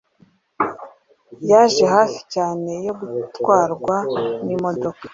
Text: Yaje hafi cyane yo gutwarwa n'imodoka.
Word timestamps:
Yaje 1.49 1.83
hafi 1.95 2.19
cyane 2.33 2.71
yo 2.85 2.93
gutwarwa 2.99 3.95
n'imodoka. 4.45 5.05